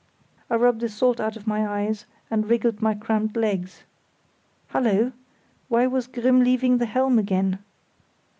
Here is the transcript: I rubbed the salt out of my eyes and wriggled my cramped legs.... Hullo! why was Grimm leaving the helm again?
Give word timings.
I 0.49 0.55
rubbed 0.55 0.81
the 0.81 0.89
salt 0.89 1.19
out 1.19 1.37
of 1.37 1.45
my 1.45 1.67
eyes 1.85 2.07
and 2.31 2.49
wriggled 2.49 2.81
my 2.81 2.95
cramped 2.95 3.37
legs.... 3.37 3.83
Hullo! 4.69 5.11
why 5.69 5.85
was 5.85 6.07
Grimm 6.07 6.43
leaving 6.43 6.79
the 6.79 6.87
helm 6.87 7.19
again? 7.19 7.59